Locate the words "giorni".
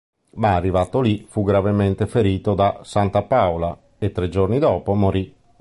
4.29-4.57